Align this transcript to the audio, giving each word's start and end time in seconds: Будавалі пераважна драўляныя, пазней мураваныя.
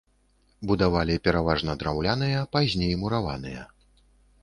Будавалі 0.71 1.17
пераважна 1.27 1.77
драўляныя, 1.83 2.43
пазней 2.59 2.93
мураваныя. 3.03 3.71